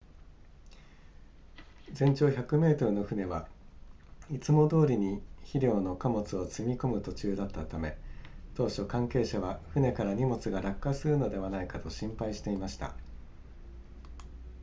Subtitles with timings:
[1.93, 3.47] 全長100メートルの船は
[4.31, 7.95] いつもどおりに肥料の貨物を積み込む途中だったため
[8.55, 12.95] 当初関係者は船から荷物が落下するのではないかと心配していました